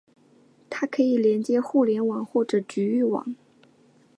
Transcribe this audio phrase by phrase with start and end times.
[0.67, 3.35] 它可以连接互联网或者局域网。